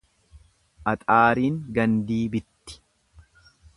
Axaariin 0.93 1.59
gandii 1.75 2.21
bitti. 2.37 2.79